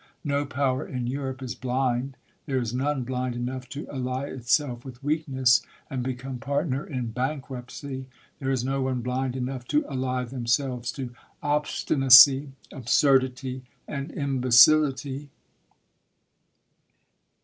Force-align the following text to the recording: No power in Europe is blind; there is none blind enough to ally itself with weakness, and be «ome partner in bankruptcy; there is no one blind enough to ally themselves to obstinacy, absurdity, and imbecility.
No 0.23 0.45
power 0.45 0.83
in 0.83 1.05
Europe 1.05 1.43
is 1.43 1.53
blind; 1.53 2.17
there 2.47 2.57
is 2.57 2.73
none 2.73 3.03
blind 3.03 3.35
enough 3.35 3.69
to 3.69 3.85
ally 3.87 4.23
itself 4.25 4.83
with 4.83 5.03
weakness, 5.03 5.61
and 5.91 6.01
be 6.01 6.17
«ome 6.25 6.39
partner 6.39 6.83
in 6.83 7.11
bankruptcy; 7.11 8.07
there 8.39 8.49
is 8.49 8.65
no 8.65 8.81
one 8.81 9.01
blind 9.03 9.35
enough 9.35 9.67
to 9.67 9.85
ally 9.87 10.23
themselves 10.23 10.91
to 10.93 11.13
obstinacy, 11.43 12.49
absurdity, 12.71 13.61
and 13.87 14.11
imbecility. 14.13 15.29